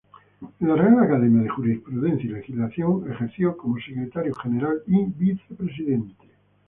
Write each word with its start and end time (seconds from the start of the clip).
En 0.59 0.65
la 0.67 0.73
Real 0.73 0.97
Academia 0.99 1.43
de 1.43 1.49
Jurisprudencia 1.49 2.25
y 2.27 2.33
Legislación, 2.33 3.03
ejerció 3.11 3.55
como 3.55 3.77
secretario 3.77 4.33
general 4.33 4.81
y 4.87 5.05
vicepresidente. 5.05 6.27